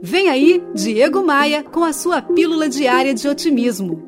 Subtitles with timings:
[0.00, 4.06] Vem aí, Diego Maia, com a sua pílula diária de otimismo.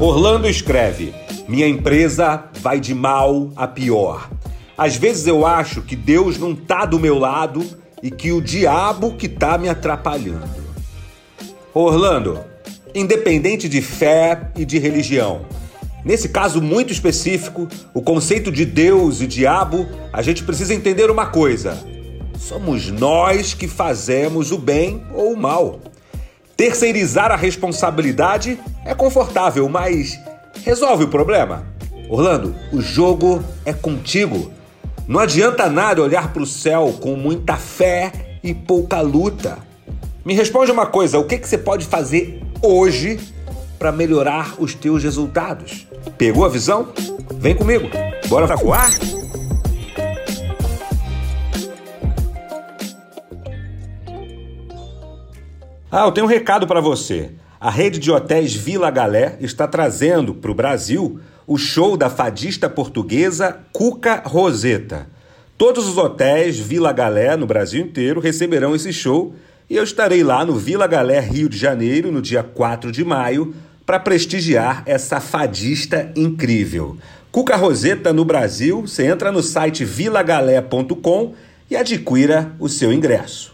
[0.00, 1.14] Orlando escreve:
[1.46, 4.28] Minha empresa vai de mal a pior.
[4.76, 7.64] Às vezes eu acho que Deus não tá do meu lado
[8.02, 10.64] e que o diabo que tá me atrapalhando.
[11.72, 12.40] Orlando,
[12.92, 15.46] independente de fé e de religião,
[16.04, 21.26] nesse caso muito específico, o conceito de Deus e diabo, a gente precisa entender uma
[21.26, 21.93] coisa:
[22.38, 25.80] somos nós que fazemos o bem ou o mal.
[26.56, 30.18] Terceirizar a responsabilidade é confortável, mas
[30.64, 31.66] resolve o problema?
[32.08, 34.52] Orlando, o jogo é contigo.
[35.06, 38.12] Não adianta nada olhar para o céu com muita fé
[38.42, 39.58] e pouca luta.
[40.24, 43.18] Me responde uma coisa: o que, que você pode fazer hoje
[43.78, 45.86] para melhorar os teus resultados?
[46.16, 46.88] Pegou a visão?
[47.38, 47.88] Vem comigo.
[48.28, 48.90] Bora voar?
[55.96, 57.30] Ah, eu tenho um recado para você.
[57.60, 62.68] A rede de hotéis Vila Galé está trazendo para o Brasil o show da fadista
[62.68, 65.06] portuguesa Cuca Roseta.
[65.56, 69.36] Todos os hotéis Vila Galé no Brasil inteiro receberão esse show
[69.70, 73.54] e eu estarei lá no Vila Galé, Rio de Janeiro, no dia 4 de maio,
[73.86, 76.96] para prestigiar essa fadista incrível.
[77.30, 81.34] Cuca Roseta no Brasil, você entra no site vilagalé.com
[81.70, 83.53] e adquira o seu ingresso.